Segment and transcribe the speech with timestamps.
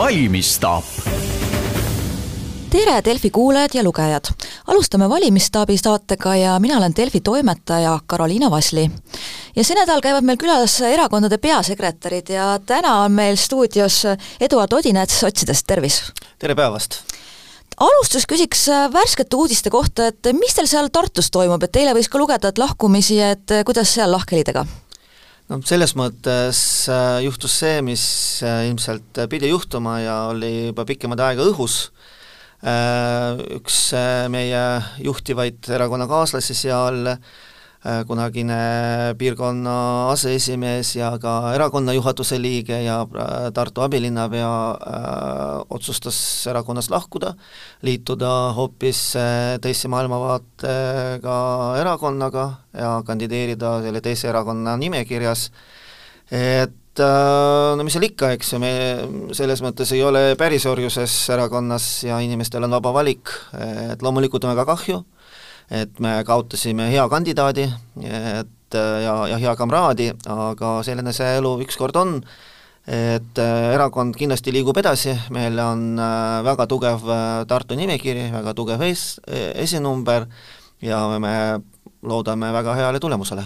[0.00, 0.84] valimisstaap
[2.70, 4.30] tere, Delfi kuulajad ja lugejad!
[4.66, 8.90] alustame Valimisstaabi saatega ja mina olen Delfi toimetaja Karoliina Vasli.
[9.56, 14.02] ja see nädal käivad meil külas erakondade peasekretärid ja täna on meil stuudios
[14.40, 16.00] Eduard Odinets Sotsidest, tervis!
[16.38, 17.02] tere päevast!
[17.76, 22.18] alustuseks küsiks värskete uudiste kohta, et mis teil seal Tartus toimub, et eile võis ka
[22.18, 24.64] lugeda, et lahkumisi, et kuidas seal lahkhelidega?
[25.50, 28.04] No selles mõttes äh, juhtus see, mis
[28.46, 31.90] äh, ilmselt pidi juhtuma ja oli juba pikemat aega õhus,
[32.62, 33.82] äh, üks
[34.30, 34.64] meie
[35.02, 37.16] juhtivaid erakonnakaaslasi seal
[38.06, 38.56] kunagine
[39.16, 39.74] piirkonna
[40.12, 46.18] aseesimees ja ka erakonna juhatuse liige ja äh, Tartu abilinnapea äh, otsustas
[46.50, 47.32] erakonnast lahkuda,
[47.82, 51.36] liituda hoopis äh, teise maailmavaatega
[51.80, 52.44] erakonnaga
[52.76, 55.48] ja kandideerida selle teise erakonna nimekirjas,
[56.30, 58.72] et no mis seal ikka, eks ju, me
[59.32, 64.66] selles mõttes ei ole pärisorjuses erakonnas ja inimestel on vaba valik, et loomulikult on väga
[64.68, 64.98] kahju,
[65.70, 67.66] et me kaotasime hea kandidaadi,
[68.02, 72.18] et ja, ja hea kamraadi, aga selline see elu ükskord on,
[72.90, 78.54] et äh, erakond kindlasti liigub edasi, meil on äh, väga tugev äh, Tartu nimekiri, väga
[78.56, 80.26] tugev ees, esinumber
[80.82, 81.34] ja me
[82.02, 83.44] loodame väga heale tulemusele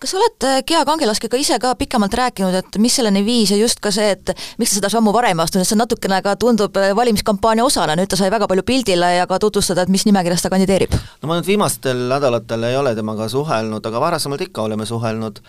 [0.00, 3.80] kas sa oled Gea Kangelaskega ise ka pikemalt rääkinud, et mis selleni viis ja just
[3.84, 6.76] ka see, et miks ta seda sammu varem ei astunud, et see natukene ka tundub
[6.80, 10.44] äh, valimiskampaania osana, nüüd ta sai väga palju pildile ja ka tutvustada, et mis nimekirjas
[10.44, 10.92] ta kandideerib?
[11.22, 15.40] no ma nüüd viimastel nädalatel ei ole temaga suhelnud, aga varasemalt ikka oleme suhelnud,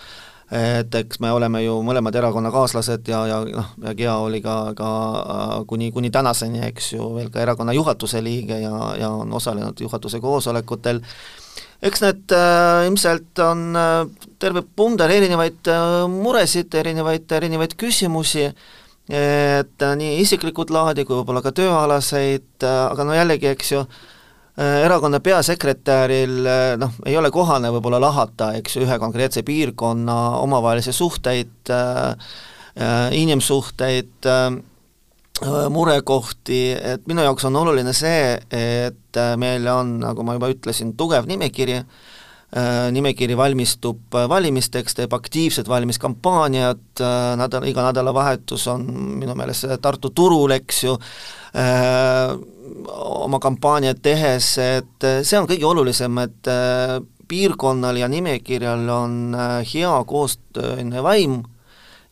[0.57, 4.91] et eks me oleme ju mõlemad erakonnakaaslased ja, ja noh, ja Gea oli ka, ka
[5.23, 9.83] äh, kuni, kuni tänaseni, eks ju, veel ka erakonna juhatuse liige ja, ja on osalenud
[9.83, 11.03] juhatuse koosolekutel,
[11.81, 18.47] eks need äh, ilmselt on äh, terve punder erinevaid äh, muresid, erinevaid, erinevaid küsimusi,
[19.08, 23.83] et äh, nii isiklikud laadi kui võib-olla ka tööalaseid äh,, aga no jällegi, eks ju
[23.83, 30.17] äh,, erakonna peasekretäril äh, noh, ei ole kohane võib-olla lahata, eks ju, ühe konkreetse piirkonna
[30.42, 32.33] omavahelisi suhteid äh,,
[32.76, 34.27] äh, inimsuhteid
[35.37, 40.50] Äh, murekohti, et minu jaoks on oluline see, et äh, meil on, nagu ma juba
[40.54, 47.02] ütlesin, tugev nimekiri, äh, nimekiri valmistub valimisteks, teeb aktiivset valimiskampaaniat,
[47.39, 48.86] nädal, iga nädalavahetus on
[49.22, 50.95] minu meelest Tartu turul, eks ju,
[52.88, 56.49] oma kampaaniat tehes, et see on kõige olulisem, et
[57.28, 61.39] piirkonnal ja nimekirjal on hea koostööline vaim,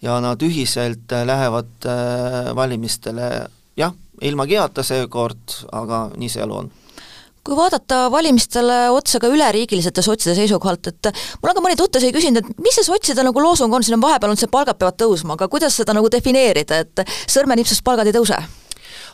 [0.05, 6.59] ja nad ühiselt äh, lähevad äh, valimistele jah, ilma geata seekord, aga nii see elu
[6.63, 6.73] on
[7.45, 11.11] kui vaadata valimistele otsa ka üleriigiliselt ja sotside seisukohalt, et
[11.41, 13.99] mul on ka mõni tuttav isegi küsinud, et mis see sotside nagu loosung on, siin
[13.99, 18.09] on vahepeal olnud see palgad peavad tõusma, aga kuidas seda nagu defineerida, et sõrmenipsust palgad
[18.09, 18.41] ei tõuse?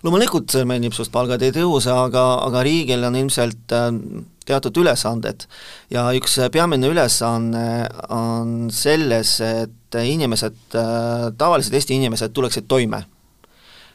[0.02, 3.92] loomulikult sõrmenipsust palgad ei tõuse, aga, aga riigil on ilmselt äh,
[4.48, 5.46] teatud ülesanded
[5.94, 7.66] ja üks peamine ülesanne
[8.10, 10.78] on selles, et inimesed,
[11.38, 13.04] tavalised Eesti inimesed tuleksid toime.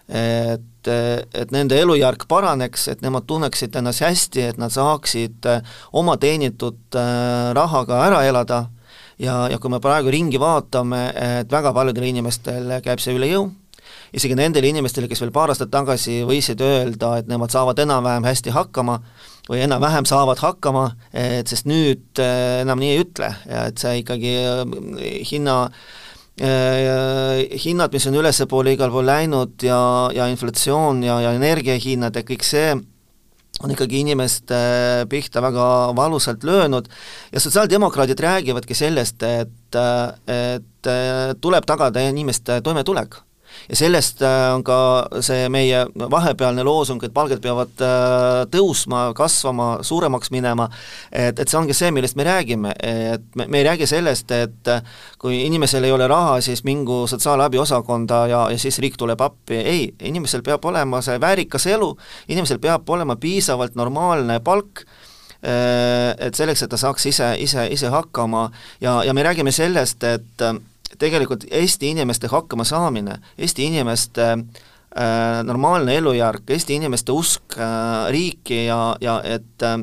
[0.09, 5.49] Et, et nende elujärg paraneks, et nemad tunneksid ennast hästi, et nad saaksid
[5.97, 8.67] oma teenitud äh, rahaga ära elada.
[9.19, 13.47] Ja, ja kui me praegu ringi vaatame, et väga paljudel inimestel käib see üle jõu,
[14.13, 18.53] isegi nendele inimestele, kes veel paar aastat tagasi võisid öelda, et nemad saavad enam-vähem hästi
[18.53, 18.99] hakkama,
[19.49, 23.33] või enam-vähem saavad hakkama, et sest nüüd äh, enam nii ei ütle.
[23.65, 24.37] Et see ikkagi
[25.33, 26.06] hinna äh,
[26.37, 29.79] hinnad, mis on ülespoole igal pool läinud ja,
[30.13, 32.75] ja inflatsioon ja, ja energiahinnad ja kõik see,
[33.65, 34.59] on ikkagi inimeste
[35.09, 36.91] pihta väga valusalt löönud.
[37.33, 39.81] Ja sotsiaaldemokraadid räägivadki sellest, et,
[40.29, 40.91] et
[41.41, 43.17] tuleb tagada inimeste toimetulek
[43.69, 44.79] ja sellest äh, on ka
[45.25, 50.69] see meie vahepealne loosung, et palgad peavad äh, tõusma, kasvama, suuremaks minema,
[51.11, 54.71] et, et see ongi see, millest me räägime, et me, me ei räägi sellest, et
[54.73, 54.85] äh,
[55.23, 59.59] kui inimesel ei ole raha, siis mingu sotsiaalabi osakonda ja, ja siis riik tuleb appi,
[59.59, 61.91] ei, inimesel peab olema see väärikas elu,
[62.29, 64.87] inimesel peab olema piisavalt normaalne palk,
[65.47, 68.49] et selleks, et ta saaks ise, ise, ise hakkama.
[68.83, 70.43] Ja, ja me räägime sellest, et
[70.99, 78.81] tegelikult Eesti inimeste hakkamasaamine, Eesti inimeste äh, normaalne elujärg, Eesti inimeste usk äh, riiki ja,
[79.01, 79.77] ja et äh,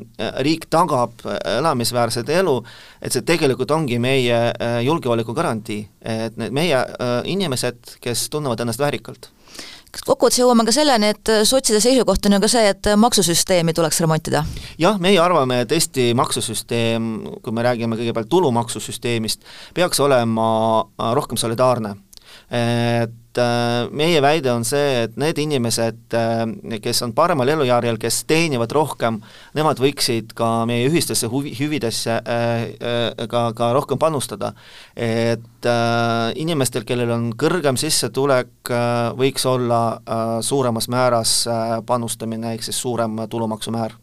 [0.45, 1.25] riik tagab
[1.57, 2.57] elamisväärset elu,
[3.01, 8.65] et see tegelikult ongi meie äh, julgeoleku garantii, et need meie äh, inimesed, kes tunnevad
[8.65, 9.31] ennast väärikalt
[10.01, 14.45] kokkuvõttes jõuame ka selleni, et sotside seisukoht on ju ka see, et maksusüsteemi tuleks remontida?
[14.81, 17.11] jah, meie arvame, et Eesti maksusüsteem,
[17.43, 19.45] kui me räägime kõigepealt tulumaksusüsteemist,
[19.77, 20.47] peaks olema
[21.13, 21.95] rohkem solidaarne
[22.53, 26.43] et äh, meie väide on see, et need inimesed, äh,
[26.83, 29.21] kes on paremal elujärjel, kes teenivad rohkem,
[29.57, 32.19] nemad võiksid ka meie ühistesse huvi, hüvidesse
[33.29, 34.53] ka, ka rohkem panustada.
[34.95, 35.67] et
[36.35, 38.71] inimestel, kellel on kõrgem sissetulek,
[39.17, 39.81] võiks olla
[40.43, 41.35] suuremas määras
[41.87, 43.95] panustamine, ehk siis suurem tulumaksumäär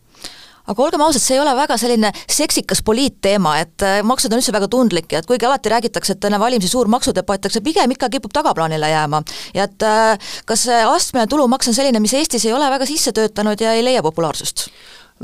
[0.70, 4.54] aga olgem ausad, see ei ole väga selline seksikas poliitteema, et äh, maksud on üldse
[4.54, 7.96] väga tundlik ja et kuigi alati räägitakse, et enne valimisi suur maksudebatt, aga see pigem
[7.96, 9.22] ikka kipub tagaplaanile jääma.
[9.54, 13.12] ja et äh, kas see astmeline tulumaks on selline, mis Eestis ei ole väga sisse
[13.16, 14.68] töötanud ja ei leia populaarsust?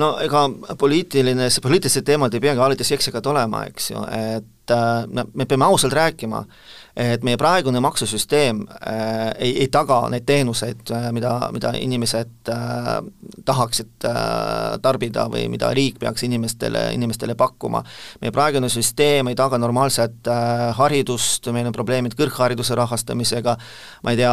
[0.00, 0.46] no ega
[0.78, 5.94] poliitiline, poliitilised teemad ei peagi alati seksikad olema, eks ju, et äh, me peame ausalt
[5.96, 6.44] rääkima,
[6.96, 12.92] et meie praegune maksusüsteem äh, ei, ei taga neid teenuseid äh,, mida, mida inimesed äh,
[13.44, 17.82] tahaksid äh, tarbida või mida riik peaks inimestele, inimestele pakkuma.
[18.22, 23.56] meie praegune süsteem ei taga normaalset äh, haridust, meil on probleemid kõrghariduse rahastamisega,
[24.02, 24.32] ma ei tea,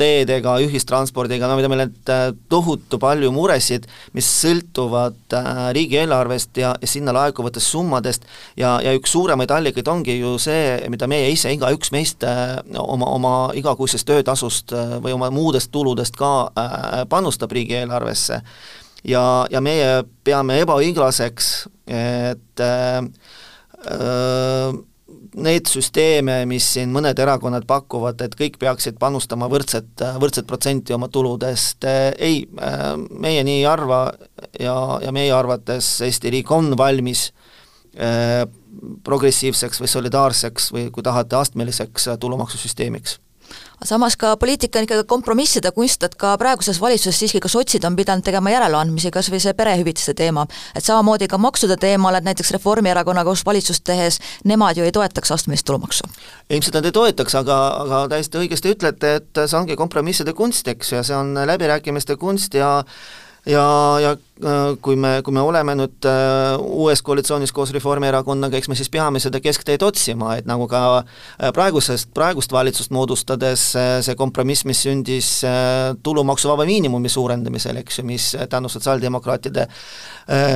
[0.00, 3.84] teedega, ühistranspordiga, no mida meil on äh, tohutu palju muresid,
[4.16, 8.24] mis sõltuvad äh, riigieelarvest ja, ja sinna laekuvatest summadest
[8.56, 12.58] ja, ja üks suuremaid allikaid ongi ju see, mida meie ise iga igaüks meist äh,
[12.78, 18.40] oma, oma igakuisest töötasust äh, või oma muudest tuludest ka äh, panustab riigieelarvesse.
[19.04, 23.02] ja, ja meie peame ebaõiglaseks, et äh,
[25.36, 31.08] neid süsteeme, mis siin mõned erakonnad pakuvad, et kõik peaksid panustama võrdset, võrdset protsenti oma
[31.12, 31.84] tuludest,
[32.18, 32.48] ei,
[33.10, 34.00] meie nii ei arva
[34.58, 37.28] ja, ja meie arvates Eesti riik on valmis
[39.04, 43.20] progressiivseks või solidaarseks või kui tahate, astmeliseks tulumaksusüsteemiks
[43.84, 47.96] samas ka poliitika on ikkagi kompromisside kunst, et ka praeguses valitsuses siiski ka sotsid on
[47.96, 50.46] pidanud tegema järeleandmisi, kas või see perehüvitiste teema.
[50.74, 55.32] et samamoodi ka maksude teemal, et näiteks Reformierakonnaga koos valitsust tehes nemad ju ei toetaks
[55.32, 56.08] astmelist tulumaksu.
[56.50, 60.92] ilmselt nad ei toetaks, aga, aga täiesti õigesti ütlete, et see ongi kompromisside kunst, eks
[60.92, 62.84] ju, ja see on läbirääkimiste kunst ja
[63.46, 63.64] ja,
[64.02, 64.10] ja
[64.44, 68.90] äh, kui me, kui me oleme nüüd äh, uues koalitsioonis koos Reformierakonnaga, eks me siis
[68.92, 74.82] peame seda keskteed otsima, et nagu ka äh, praegusest, praegust valitsust moodustades see kompromiss, mis
[74.86, 75.30] sündis
[76.02, 79.66] tulumaksuvaba miinimumi suurendamisel, eks ju, mis tänu sotsiaaldemokraatide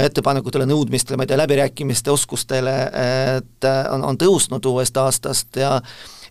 [0.07, 2.75] ettepanekutele, nõudmistele, ma ei tea, läbirääkimiste oskustele,
[3.27, 5.77] et on, on tõusnud uuest aastast ja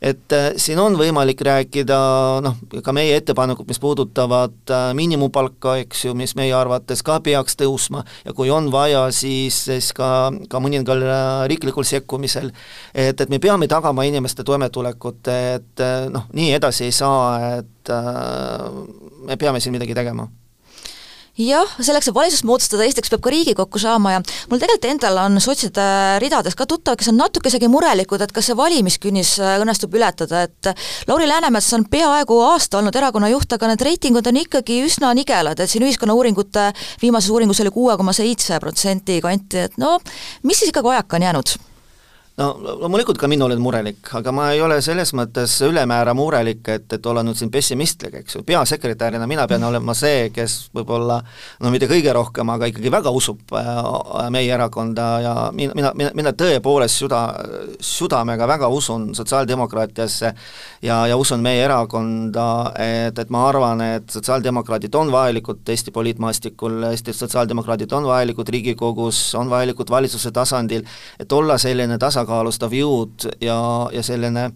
[0.01, 2.00] et äh, siin on võimalik rääkida
[2.44, 7.60] noh, ka meie ettepanekud, mis puudutavad äh, miinimumpalka, eks ju, mis meie arvates ka peaks
[7.60, 8.06] tõusma.
[8.25, 12.51] Ja kui on vaja, siis, siis ka, ka mõningal äh, riiklikul sekkumisel,
[12.94, 17.96] et, et me peame tagama inimeste toimetulekut, et noh, nii edasi ei saa, et
[19.25, 20.28] me peame siin midagi tegema
[21.39, 24.21] jah, selleks, et valitsust moodustada, esiteks peab ka Riigikokku saama ja
[24.51, 25.86] mul tegelikult endal on sotside
[26.24, 30.44] ridades ka tuttavad, kes on natuke isegi murelikud, et kas see valimiskünnis äh, õnnestub ületada,
[30.50, 30.71] et
[31.07, 35.59] Lauri Läänemets on peaaegu aasta olnud erakonna juht, aga need reitingud on ikkagi üsna nigelad,
[35.59, 36.69] et siin ühiskonnauuringute
[37.01, 39.97] viimases uuringus oli kuue koma seitse protsenti kanti, et no
[40.44, 41.57] mis siis ikkagi vajaka on jäänud?
[42.39, 46.88] No loomulikult ka mina olen murelik, aga ma ei ole selles mõttes ülemäära murelik, et,
[46.95, 51.19] et olla nüüd siin pessimistlik, eks ju, peasekretärina mina pean olema see, kes võib-olla
[51.59, 56.13] no mitte kõige rohkem, aga ikkagi väga usub äh, meie erakonda ja mina, mina, mina,
[56.15, 57.21] mina tõepoolest süda,
[57.84, 60.31] südamega väga usun sotsiaaldemokraatiasse
[60.88, 62.48] ja, ja usun meie erakonda,
[62.79, 69.22] et, et ma arvan, et sotsiaaldemokraadid on vajalikud Eesti poliitmaastikul, Eesti sotsiaaldemokraadid on vajalikud Riigikogus,
[69.39, 70.88] on vajalikud valitsuse tasandil,
[71.19, 74.51] et olla selline tasakaal tasakaalustav jõud ja, ja selline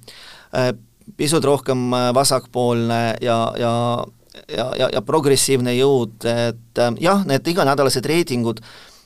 [0.53, 0.73] äh,
[1.17, 4.05] pisut rohkem äh, vasakpoolne ja, ja
[4.49, 8.59] ja, ja, ja progressiivne jõud, et äh, jah, need iganädalased reitingud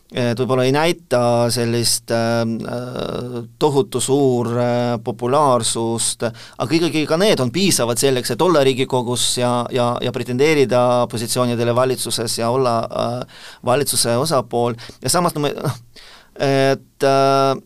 [0.07, 1.19] et võib-olla ei näita
[1.51, 2.45] sellist äh,
[3.59, 6.23] tohutu suur äh, populaarsust,
[6.63, 11.75] aga ikkagi ka need on piisavad selleks, et olla Riigikogus ja, ja, ja pretendeerida positsioonidele
[11.75, 14.79] valitsuses ja olla äh, valitsuse osapool.
[15.03, 15.75] Ja samas no me noh,
[16.39, 17.57] et äh,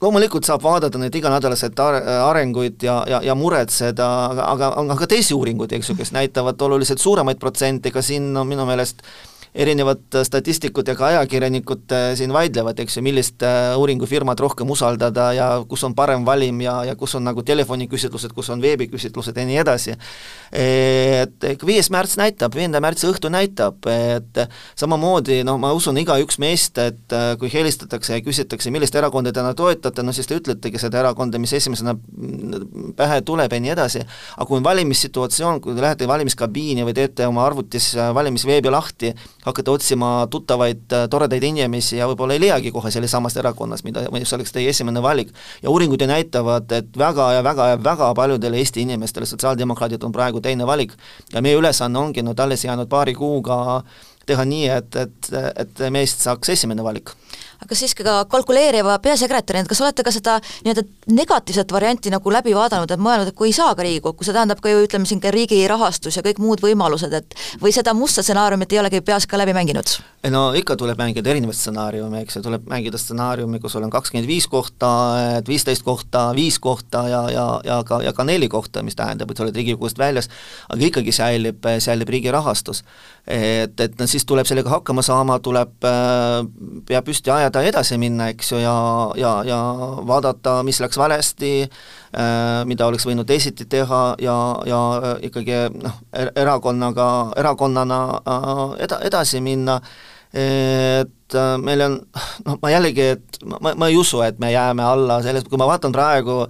[0.00, 5.36] loomulikult saab vaadata neid iganädalaseid arenguid ja, ja, ja muretseda, aga, aga on ka teisi
[5.36, 10.22] uuringuid, eks ju, kes näitavad oluliselt suuremaid protsente, ka siin on minu meelest äh, erinevad
[10.22, 15.48] statistikud ja ka ajakirjanikud äh, siin vaidlevad, eks ju, millist äh, uuringufirmat rohkem usaldada ja
[15.68, 19.58] kus on parem valim ja, ja kus on nagu telefoniküsitlused, kus on veebiküsitlused ja nii
[19.64, 19.96] edasi.
[20.50, 24.40] Et viies märts näitab, viienda märtsi õhtu näitab, et
[24.78, 29.52] samamoodi noh, ma usun, igaüks meist, et äh, kui helistatakse ja küsitakse, millist erakonda täna
[29.58, 31.96] toetate, no siis te ütletegi seda erakonda, mis esimesena
[32.96, 37.26] pähe tuleb ja nii edasi, aga kui on valimissituatsioon, kui te lähete valimiskabiini või teete
[37.26, 39.14] oma arvutis valimisveebi lahti
[39.44, 44.32] hakkate otsima tuttavaid toredaid inimesi ja võib-olla ei leiagi kohe selles samas erakonnas, mida, mis
[44.36, 45.32] oleks teie esimene valik.
[45.62, 50.12] ja uuringud ju näitavad, et väga ja väga ja väga paljudele Eesti inimestele sotsiaaldemokraadid on
[50.12, 50.92] praegu teine valik
[51.32, 53.82] ja meie ülesanne ongi nüüd alles jäänud paari kuuga
[54.26, 57.14] teha nii, et, et, et meist saaks esimene valik
[57.64, 62.54] aga siiski ka kalkuleeriva peasekretärina, et kas olete ka seda nii-öelda negatiivset varianti nagu läbi
[62.56, 65.20] vaadanud, et mõelnud, et kui ei saa ka Riigikokku, see tähendab ka ju ütleme siin
[65.20, 69.28] ka riigi rahastus ja kõik muud võimalused, et või seda musta stsenaariumit ei olegi peas
[69.28, 69.98] ka läbi mänginud?
[70.32, 74.46] no ikka tuleb mängida erinevaid stsenaariume, eks ju, tuleb mängida stsenaariumi, kus on kakskümmend viis
[74.50, 74.90] kohta,
[75.38, 79.30] et viisteist kohta, viis kohta ja, ja, ja ka, ja ka neli kohta, mis tähendab,
[79.30, 80.28] et sa oled Riigikogust väljas,
[80.68, 82.84] aga ikkagi säilib, säilib riigi rahastus.
[83.26, 86.40] Et, et no siis tuleb sellega hakkama saama, tuleb äh,
[86.88, 88.74] pea püsti ajada, jääda edasi minna, eks ju, ja,
[89.16, 89.58] ja, ja
[90.06, 94.36] vaadata, mis läks valesti äh,, mida oleks võinud teisiti teha ja,
[94.66, 97.08] ja äh, ikkagi noh, er-, erakonnaga,
[97.40, 99.80] erakonnana äh, eda-, edasi minna,
[100.32, 102.00] et äh, meil on,
[102.46, 105.68] noh, ma jällegi, et ma, ma ei usu, et me jääme alla selles, kui ma
[105.70, 106.44] vaatan praegu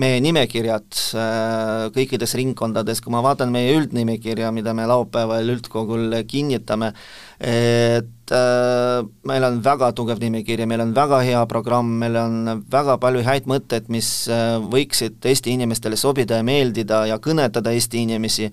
[0.00, 6.92] meie nimekirjad äh, kõikides ringkondades, kui ma vaatan meie üldnimekirja, mida me laupäeval üldkogul kinnitame,
[7.36, 12.96] et äh, meil on väga tugev nimekiri, meil on väga hea programm, meil on väga
[13.02, 18.48] palju häid mõtteid, mis äh, võiksid Eesti inimestele sobida ja meeldida ja kõnetada Eesti inimesi,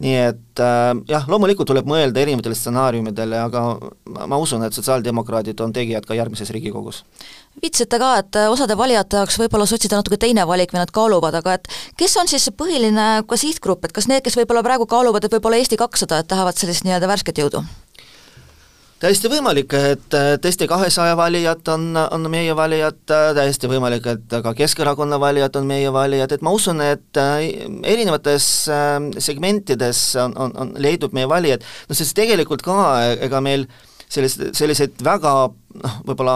[0.00, 5.60] nii et äh, jah, loomulikult tuleb mõelda erinevatele stsenaariumidele, aga ma, ma usun, et sotsiaaldemokraadid
[5.60, 7.02] on tegijad ka järgmises Riigikogus.
[7.60, 11.58] viitasite ka, et osade valijate jaoks võib-olla sotside natuke teine valik või nad kaaluvad, aga
[11.58, 11.68] et
[12.00, 15.60] kes on siis põhiline ka sihtgrupp, et kas need, kes võib-olla praegu kaaluvad, et võib-olla
[15.60, 17.64] Eesti kakssada, et tahavad sellist nii-öelda värsket jõudu?
[19.00, 25.20] Täiesti võimalik, et tõesti kahesaja valijad on, on meie valijad, täiesti võimalik, et ka Keskerakonna
[25.20, 27.46] valijad on meie valijad, et ma usun, et äh,
[27.88, 32.76] erinevates äh, segmentides on, on, on, leidub meie valijaid, no sest tegelikult ka
[33.16, 33.66] ega meil
[34.10, 35.34] sellised, selliseid väga
[35.78, 36.34] noh, võib-olla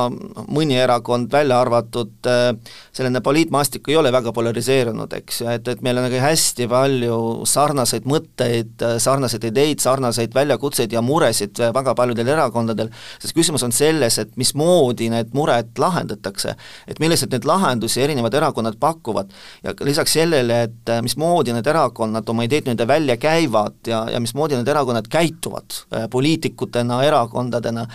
[0.54, 2.52] mõni erakond välja arvatud, äh,
[2.94, 7.18] selline poliitmaastik ei ole väga polariseerunud, eks ju, et, et meil on nagu hästi palju
[7.50, 13.66] sarnaseid mõtteid, äh, sarnaseid ideid, sarnaseid väljakutseid ja muresid äh, väga paljudel erakondadel, sest küsimus
[13.66, 16.54] on selles, et mismoodi need mured lahendatakse.
[16.88, 19.30] et milliseid neid lahendusi erinevad erakonnad pakuvad
[19.64, 24.58] ja lisaks sellele, et mismoodi need erakonnad oma ideid nii-öelda välja käivad ja, ja mismoodi
[24.58, 27.86] need erakonnad käituvad poliitikutena, erakondadena,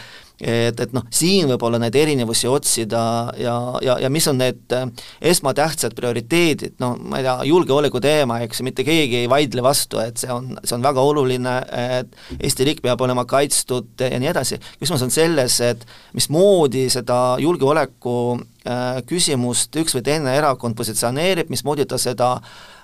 [0.42, 3.02] et, et noh, siin võib-olla neid erinevusi otsida
[3.40, 4.86] ja, ja, ja mis on need äh,
[5.32, 10.00] esmatähtsad prioriteedid, no ma ei tea, julgeoleku teema, eks ju, mitte keegi ei vaidle vastu,
[10.04, 14.32] et see on, see on väga oluline, et Eesti riik peab olema kaitstud ja nii
[14.32, 14.60] edasi.
[14.80, 21.88] küsimus on selles, et mismoodi seda julgeoleku äh, küsimust üks või teine erakond positsioneerib, mismoodi
[21.90, 22.79] ta seda äh,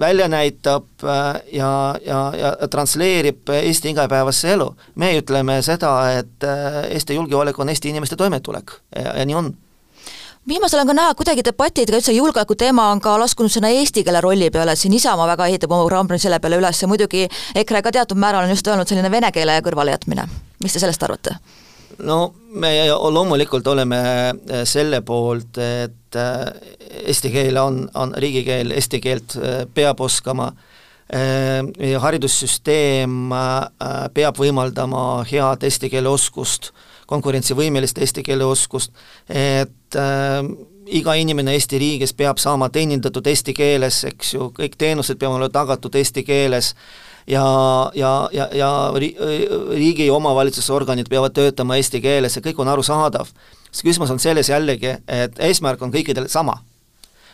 [0.00, 4.74] välja näitab äh, ja, ja, ja transleerib Eesti igapäevasse elu.
[4.94, 9.52] meie ütleme seda, et äh, Eesti julgeolek on Eesti inimeste toimetulek ja, ja nii on
[10.48, 14.04] viimasel on ka näha, kuidagi debatid ka üldse julgeoleku teema on ka laskunud sinna eesti
[14.04, 17.82] keele rolli peale, siin Isamaa väga ehitab oma programmi selle peale üles ja muidugi EKRE
[17.82, 20.28] ka teatud määral on just öelnud selline vene keele kõrvalejätmine.
[20.62, 21.36] mis te sellest arvate?
[21.98, 24.00] no me loomulikult oleme
[24.64, 30.52] selle poolt, et et äh, eesti keel on, on riigikeel, eesti keelt äh, peab oskama,
[31.12, 33.32] äh, meie haridussüsteem
[34.14, 36.72] peab võimaldama head eesti keele oskust,
[37.06, 38.92] konkurentsivõimelist eesti keele oskust,
[39.28, 39.96] et
[40.92, 45.52] iga inimene Eesti riigis peab saama teenindatud eesti keeles, eks ju, kõik teenused peavad olema
[45.52, 46.72] tagatud eesti keeles
[47.26, 47.44] ja,
[47.94, 53.28] ja, ja, ja riigi omavalitsusorganid peavad töötama eesti keeles ja kõik on arusaadav
[53.72, 56.58] siis küsimus on selles jällegi, et eesmärk on kõikidel sama.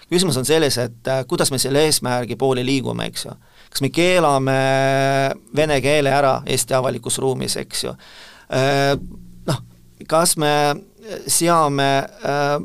[0.08, 3.34] küsimus on selles, et äh, kuidas me selle eesmärgi poole liigume, eks ju.
[3.70, 4.58] kas me keelame
[5.56, 7.94] vene keele ära Eesti avalikus ruumis, eks ju.
[8.54, 8.94] Äh,
[9.46, 9.62] noh,
[10.08, 10.52] kas me
[11.26, 11.90] seame
[12.24, 12.58] äh,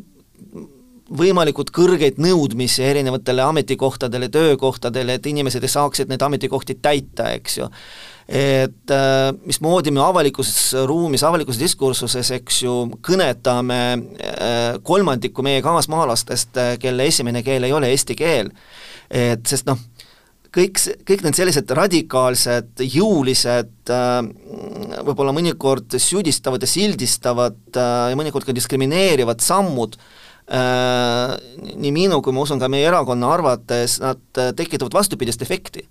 [1.17, 7.69] võimalikult kõrgeid nõudmisi erinevatele ametikohtadele, töökohtadele, et inimesed saaksid neid ametikohti täita, eks ju
[8.27, 10.53] et äh, mismoodi me avalikus
[10.87, 17.75] ruumis, avalikus diskursuses, eks ju, kõnetame äh, kolmandikku meie kaasmaalastest, äh, kelle esimene keel ei
[17.75, 18.53] ole eesti keel.
[19.13, 19.77] et sest noh,
[20.55, 23.91] kõik, kõik need sellised radikaalsed, jõulised,
[25.03, 29.99] võib-olla mõnikord süüdistavad ja sildistavad ja mõnikord ka diskrimineerivad sammud,
[30.51, 34.19] nii minu kui ma usun ka meie erakonna arvates, nad
[34.57, 35.85] tekitavad vastupidist efekti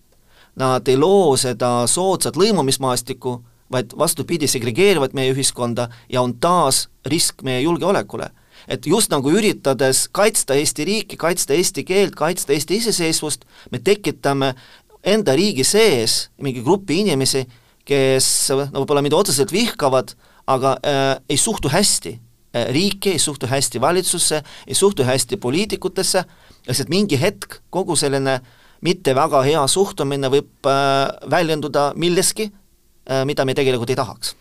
[0.56, 3.38] nad ei loo seda soodsat lõimumismaastikku,
[3.72, 8.30] vaid vastupidi, segregeerivad meie ühiskonda ja on taas risk meie julgeolekule.
[8.68, 14.54] et just nagu üritades kaitsta Eesti riiki, kaitsta eesti keelt, kaitsta Eesti iseseisvust, me tekitame
[15.02, 17.46] enda riigi sees mingi grupi inimesi,
[17.84, 20.14] kes no võib-olla mitte otseselt vihkavad,
[20.46, 26.24] aga äh, ei suhtu hästi äh, riiki, ei suhtu hästi valitsusse, ei suhtu hästi poliitikutesse,
[26.66, 28.40] lihtsalt mingi hetk kogu selline
[28.82, 34.36] mitte väga hea suhtumine võib äh, väljenduda milleski äh,, mida me tegelikult ei tahaks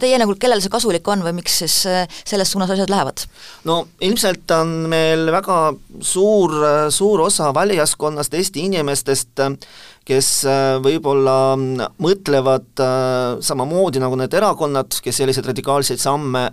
[0.00, 3.24] teie hinnangul, kellele see kasulik on või miks siis äh, selles suunas asjad lähevad?
[3.68, 5.58] no ilmselt on meil väga
[6.00, 6.54] suur,
[6.94, 9.42] suur osa valijaskonnast, Eesti inimestest,
[10.08, 16.48] kes äh, võib-olla mõtlevad äh, samamoodi nagu need erakonnad, kes selliseid radikaalseid samme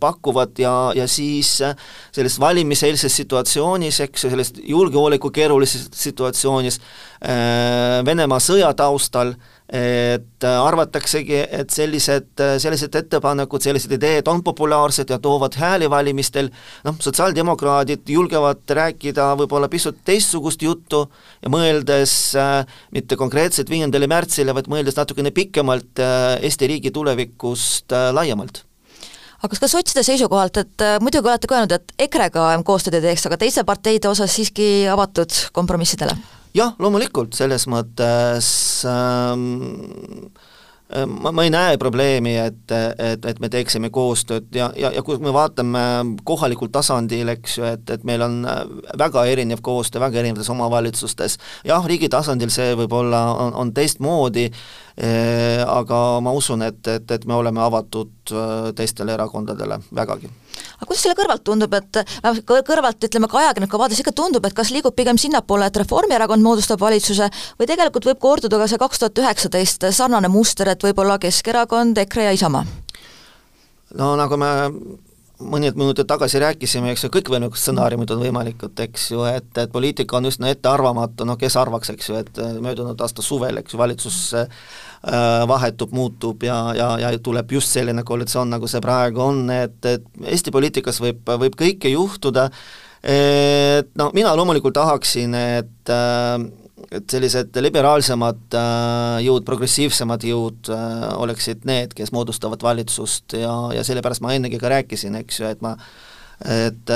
[0.00, 6.80] pakuvad ja, ja siis selles valimiseelses situatsioonis, eks ju, selles julgeoleku keerulises situatsioonis,
[7.18, 9.32] Venemaa sõja taustal,
[9.68, 12.30] et arvataksegi, et sellised,
[12.62, 16.48] sellised ettepanekud, sellised ideed on populaarsed ja toovad hääli valimistel,
[16.88, 21.02] noh, sotsiaaldemokraadid julgevad rääkida võib-olla pisut teistsugust juttu
[21.42, 22.62] ja mõeldes äh,
[22.96, 28.64] mitte konkreetselt viiendale märtsile, vaid mõeldes natukene pikemalt äh, Eesti riigi tulevikust äh, laiemalt
[29.38, 33.04] aga kas ka sotside seisukohalt, et äh, muidugi olete ka öelnud, et EKRE-ga koostööd ei
[33.10, 36.16] teeks, aga teiste parteide osas siiski avatud kompromissidele?
[36.58, 38.48] Jah, loomulikult, selles mõttes
[38.88, 40.30] ähm,
[40.94, 45.04] ähm, ma, ma ei näe probleemi, et, et, et me teeksime koostööd ja, ja, ja
[45.06, 45.84] kui me vaatame
[46.28, 48.40] kohalikul tasandil, eks ju, et, et meil on
[48.98, 51.38] väga erinev koostöö väga erinevates omavalitsustes,
[51.68, 57.28] jah, riigi tasandil see võib-olla on, on teistmoodi, äh, aga ma usun, et, et, et
[57.28, 60.32] me oleme avatud äh, teistele erakondadele vägagi
[60.78, 62.00] aga kuidas selle kõrvalt tundub, et
[62.46, 66.80] kõrvalt ütleme ka ajakirjaniku vaades ikka tundub, et kas liigub pigem sinnapoole, et Reformierakond moodustab
[66.82, 71.98] valitsuse või tegelikult võib korduda ka see kaks tuhat üheksateist sarnane muster, et võib-olla Keskerakond,
[72.04, 72.64] EKRE ja Isamaa?
[73.98, 74.48] no nagu me
[75.38, 80.18] mõned minutid tagasi rääkisime, eks ju, kõikvõimalikud stsenaariumid on võimalikud, eks ju, et, et poliitika
[80.18, 84.18] on üsna ettearvamatu, noh kes arvaks, eks ju, et möödunud aasta suvel, eks ju, valitsus
[84.38, 84.50] äh,
[85.48, 90.06] vahetub, muutub ja, ja, ja tuleb just selline koalitsioon, nagu see praegu on, et, et
[90.26, 92.48] Eesti poliitikas võib, võib kõike juhtuda,
[93.02, 96.34] et no mina loomulikult tahaksin, et äh,
[96.94, 103.82] et sellised liberaalsemad äh, jõud, progressiivsemad jõud äh, oleksid need, kes moodustavad valitsust ja, ja
[103.84, 105.74] sellepärast ma ennegi ka rääkisin, eks ju, et ma
[106.38, 106.90] et,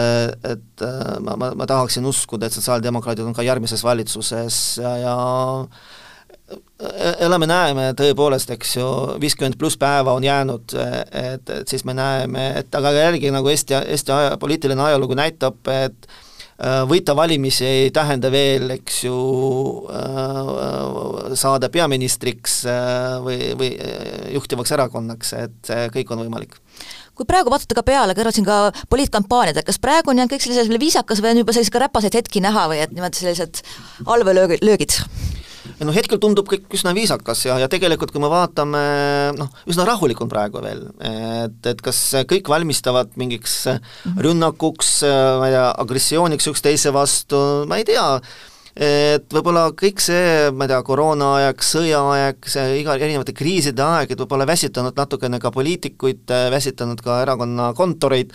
[0.47, 0.83] et
[1.19, 5.15] ma, ma, ma tahaksin uskuda, et sotsiaaldemokraadid on ka järgmises valitsuses ja, ja
[7.23, 8.89] elame-näeme tõepoolest, eks ju,
[9.23, 10.75] viiskümmend pluss päeva on jäänud,
[11.13, 15.61] et, et siis me näeme, et aga järgi nagu Eesti, Eesti aja, poliitiline ajalugu näitab,
[15.71, 16.11] et
[16.63, 19.15] Äh, võita valimisi ei tähenda veel, eks ju,
[19.91, 23.71] äh, saada peaministriks äh, või, või
[24.37, 26.61] juhtivaks erakonnaks, et kõik on võimalik
[27.13, 30.81] kui praegu vaadata ka peale, kõrvaldasin ka poliitkampaaniad, et kas praegu on jäänud kõik sellised
[30.81, 33.61] viisakas või on juba selliseid ka räpaseid hetki näha või et niimoodi sellised
[34.07, 34.97] allveelöögid, löögid?
[35.83, 38.83] No hetkel tundub kõik üsna viisakas ja, ja tegelikult kui me vaatame
[39.39, 43.59] noh, üsna rahulik on praegu veel, et, et kas kõik valmistavad mingiks
[44.23, 44.95] rünnakuks,
[45.41, 48.07] ma ei tea, agressiooniks üksteise vastu, ma ei tea,
[48.73, 54.23] et võib-olla kõik see, ma ei tea, koroonaaeg, sõjaaeg, see iga, erinevate kriiside aeg, et
[54.23, 58.33] võib-olla väsitanud natukene ka poliitikuid, väsitanud ka erakonna kontoreid,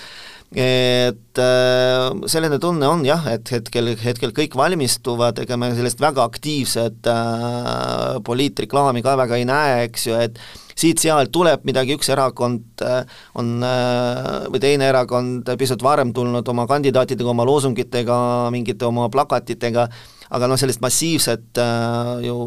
[0.55, 6.23] et äh, selline tunne on jah, et hetkel, hetkel kõik valmistuvad, ega me sellist väga
[6.23, 10.39] aktiivset äh, poliitreklaami ka väga ei näe, eks ju, et
[10.77, 13.01] siit-sealt tuleb midagi, üks erakond äh,
[13.36, 18.17] on äh, või teine erakond pisut varem tulnud oma kandidaatidega, oma loosungitega,
[18.55, 19.88] mingite oma plakatitega,
[20.31, 22.38] aga noh, sellist massiivset äh, ju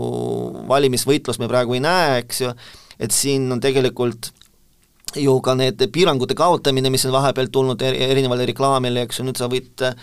[0.70, 2.54] valimisvõitlust me praegu ei näe, eks ju,
[2.96, 4.32] et siin on tegelikult
[5.16, 9.48] ju ka need piirangute kaotamine, mis on vahepeal tulnud erinevale reklaamile, eks ju, nüüd sa
[9.50, 9.94] võid äh,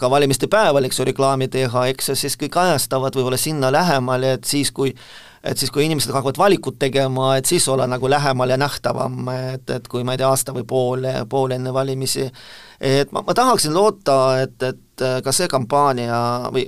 [0.00, 4.48] ka valimiste päeval, eks ju, reklaami teha, eks siis kõik ajastavad võib-olla sinna lähemale, et
[4.48, 4.94] siis, kui
[5.44, 9.70] et siis, kui inimesed hakkavad valikut tegema, et siis olla nagu lähemal ja nähtavam, et,
[9.70, 12.26] et kui ma ei tea, aasta või pool, pool enne valimisi,
[12.80, 16.18] et ma, ma tahaksin loota, et, et ka see kampaania
[16.52, 16.66] või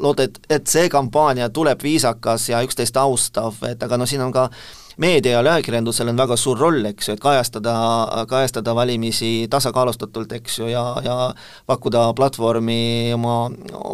[0.00, 4.32] loota, et, et see kampaania tuleb viisakas ja üksteist austav, et aga noh, siin on
[4.32, 7.74] ka äh, meedial ja ajakirjandusel on väga suur roll, eks ju, et kajastada,
[8.30, 11.16] kajastada valimisi tasakaalustatult, eks ju, ja, ja
[11.70, 13.36] pakkuda platvormi oma,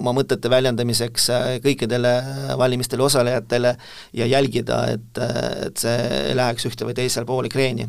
[0.00, 1.30] oma mõtete väljendamiseks
[1.64, 2.14] kõikidele
[2.60, 3.76] valimistele osalejatele
[4.16, 5.24] ja jälgida, et,
[5.66, 7.88] et see läheks ühte või teisele poole kreeni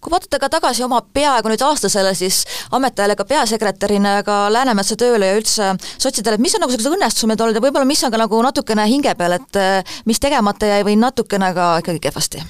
[0.00, 2.42] kui vaadata ka tagasi oma peaaegu nüüd aastasele siis
[2.76, 6.96] ametiajale ka peasekretärina ja ka Läänemetsa tööle ja üldse sotsidele, et mis on nagu sellised
[6.96, 10.72] õnnestused olnud ja võib-olla mis on ka nagu natukene hinge peal, et eh, mis tegemata
[10.72, 12.42] jäi või natukene ka ikkagi kehvasti?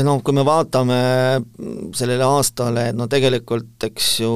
[0.00, 0.96] no kui me vaatame
[1.96, 4.32] sellele aastale, et no tegelikult eks ju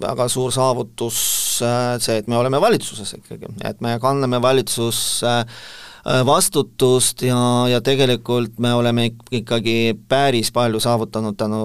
[0.00, 1.18] väga suur saavutus
[1.60, 5.42] eh, see, et me oleme valitsuses ikkagi, et me kanname valitsus äh,
[6.04, 7.38] vastutust ja,
[7.70, 11.62] ja tegelikult me oleme ikkagi päris palju saavutanud tänu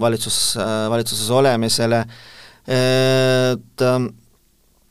[0.00, 0.56] valitsus,
[0.88, 2.04] valitsuses olemisele,
[2.64, 3.84] et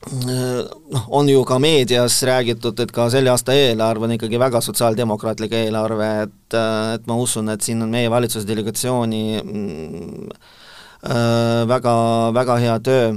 [0.00, 5.52] noh, on ju ka meedias räägitud, et ka selle aasta eelarve on ikkagi väga sotsiaaldemokraatlik
[5.60, 6.58] eelarve, et,
[6.94, 10.30] et ma usun, et siin on meie valitsuse delegatsiooni mm,
[11.04, 11.94] äh, väga,
[12.36, 13.10] väga hea töö.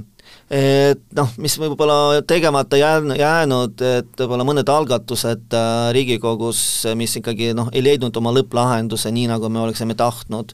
[0.54, 6.62] Et noh, mis võib-olla tegemata jään-, jäänud, et võib-olla mõned algatused äh, Riigikogus,
[7.00, 10.54] mis ikkagi noh, ei leidnud oma lõpplahenduse, nii nagu me oleksime tahtnud.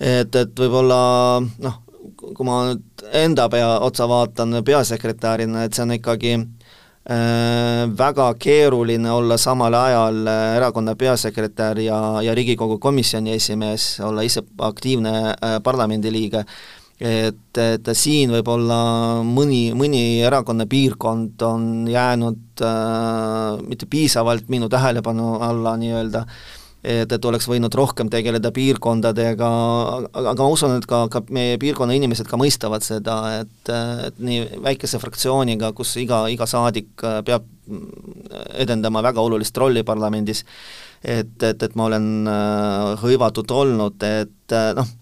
[0.00, 1.00] et, et võib-olla
[1.42, 1.82] noh,
[2.16, 9.12] kui ma nüüd enda pea otsa vaatan peasekretärina, et see on ikkagi äh, väga keeruline
[9.12, 16.46] olla samal ajal äh, erakonna peasekretär ja, ja Riigikogu komisjoni esimees, olla ise aktiivne parlamendiliige,
[17.00, 18.78] et, et siin võib-olla
[19.26, 26.38] mõni, mõni erakonna piirkond on jäänud äh, mitte piisavalt minu tähelepanu alla nii-öelda äh,,
[26.86, 29.50] et, et oleks võinud rohkem tegeleda piirkondadega,
[30.06, 33.72] aga, ma usun, et ka, ka meie piirkonna inimesed ka mõistavad seda, et,
[34.08, 37.48] et nii väikese fraktsiooniga, kus iga, iga saadik peab
[38.54, 40.44] edendama väga olulist rolli parlamendis,
[41.02, 44.94] et, et, et ma olen äh, hõivatud olnud, et äh, noh,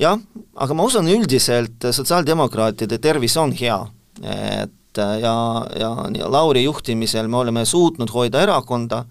[0.00, 0.20] jah,
[0.56, 3.78] aga ma usun üldiselt sotsiaaldemokraatide tervis on hea,
[4.22, 5.36] et ja,
[5.78, 5.92] ja
[6.28, 9.04] Lauri juhtimisel me oleme suutnud hoida erakonda,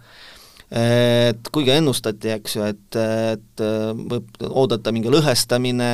[0.71, 3.63] et kuigi ennustati, eks ju, et, et
[3.97, 5.89] võib oodata mingi lõhestamine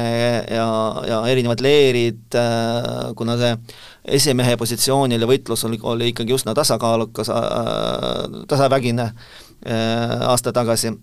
[0.53, 0.67] ja,
[1.07, 2.37] ja erinevad leerid,
[3.17, 3.55] kuna see
[4.19, 7.31] esimehe positsioonil ja võitlus oli, oli ikkagi üsna tasakaalukas,
[8.47, 9.09] tasavägine
[9.65, 10.93] aasta tagasi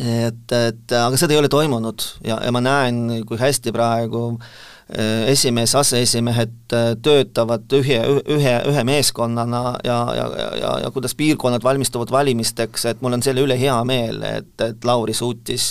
[0.00, 4.30] et, et aga seda ei ole toimunud ja, ja ma näen, kui hästi praegu
[4.98, 7.96] Äh, esimees, aseesimehed äh, töötavad ühe,
[8.28, 10.26] ühe, ühe meeskonnana ja, ja,
[10.60, 14.84] ja, ja kuidas piirkonnad valmistuvad valimisteks, et mul on selle üle hea meel, et, et
[14.84, 15.70] Lauri suutis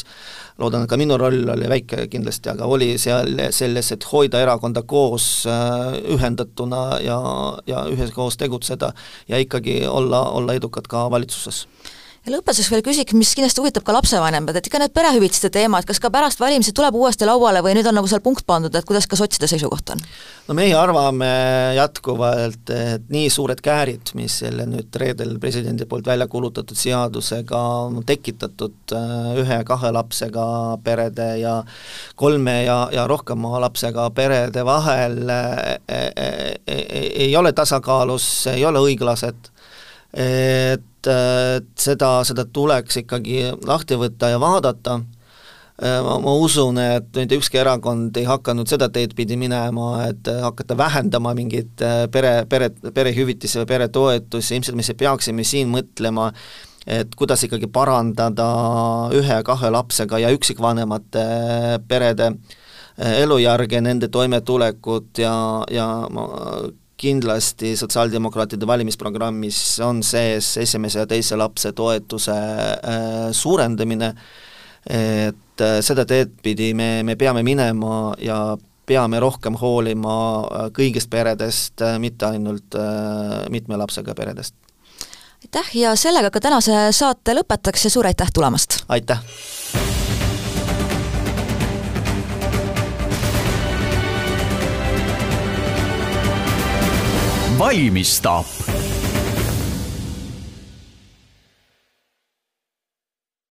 [0.58, 5.28] loodan, ka minu roll oli väike kindlasti, aga oli seal selles, et hoida erakonda koos
[5.46, 7.20] äh, ühendatuna ja,
[7.70, 8.96] ja üheskoos tegutseda
[9.30, 11.68] ja ikkagi olla, olla edukad ka valitsuses
[12.24, 16.00] ja lõpetuseks veel küsiks, mis kindlasti huvitab ka lapsevanemaid, et ikka need perehüvitiste teemad, kas
[16.00, 19.08] ka pärast valimisi tuleb uuesti lauale või nüüd on nagu seal punkt pandud, et kuidas
[19.12, 20.04] ka sotside seisukoht on?
[20.48, 21.28] no meie arvame
[21.78, 27.60] jätkuvalt, et nii suured käärid, mis selle nüüd reedel presidendi poolt välja kuulutatud seadusega
[27.90, 30.48] on tekitatud äh, ühe-kahe lapsega
[30.84, 31.58] perede ja
[32.16, 36.88] kolme ja, ja rohkema lapsega perede vahel, äh, äh,
[37.28, 39.52] ei ole tasakaalus, ei ole õiglased,
[40.14, 45.00] et et seda, seda tuleks ikkagi lahti võtta ja vaadata,
[45.82, 50.78] ma, ma usun, et mitte ükski erakond ei hakanud seda teed pidi minema, et hakata
[50.78, 56.32] vähendama mingeid pere, pere, perehüvitisi või peretoetusi, ilmselt me peaksime siin mõtlema,
[56.88, 58.50] et kuidas ikkagi parandada
[59.16, 61.26] ühe-kahe lapsega ja üksikvanemate
[61.88, 62.34] perede
[62.98, 65.34] elujärge, nende toimetulekut ja,
[65.72, 66.28] ja ma
[66.98, 74.14] kindlasti sotsiaaldemokraatide valimisprogrammis on sees esimese ja teise lapse toetuse äh, suurendamine,
[74.90, 81.10] et äh, seda teed pidi me, me peame minema ja peame rohkem hoolima äh, kõigist
[81.10, 82.78] peredest, mitte ainult
[83.50, 84.56] mitme lapsega peredest.
[85.44, 88.84] aitäh ja sellega ka tänase saate lõpetaks ja suur aitäh tulemast!
[88.88, 90.03] aitäh!
[97.58, 98.46] Valmistaap